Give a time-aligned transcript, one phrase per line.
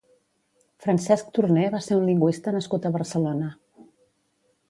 [0.85, 3.51] Francesc Torner va ser un lingüista nascut a Barcelona.